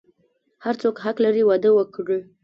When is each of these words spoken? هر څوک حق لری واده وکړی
هر 0.63 0.75
څوک 0.81 0.95
حق 1.03 1.17
لری 1.25 1.43
واده 1.45 1.69
وکړی 1.73 2.19